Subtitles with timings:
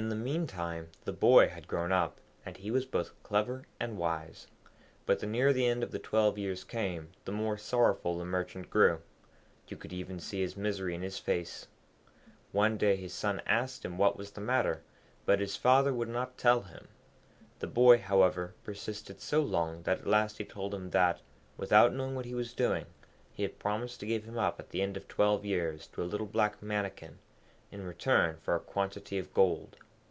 [0.00, 4.46] In the meantime the boy had grown up, and he was both clever and wise.
[5.04, 8.70] But the nearer the end of the twelve years came, the more sorrowful the Merchant
[8.70, 9.02] grew;
[9.68, 11.66] you could even see his misery in his face.
[12.52, 14.80] One day his son asked him what was the matter,
[15.26, 16.88] but his father would not tell him.
[17.58, 21.20] The boy, however, persisted so long that at last he told him that,
[21.58, 22.86] without knowing what he was doing,
[23.34, 26.08] he had promised to give him up at the end of twelve years to a
[26.08, 27.18] little black Mannikin,
[27.70, 29.78] in return for a quantity of gold.